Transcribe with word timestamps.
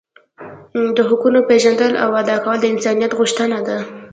د 0.95 0.97
حقونو 1.09 1.39
پیژندل 1.49 1.91
او 2.03 2.09
ادا 2.21 2.37
کول 2.43 2.57
د 2.61 2.65
انسانیت 2.73 3.11
غوښتنه 3.19 3.57
ده. 3.67 3.77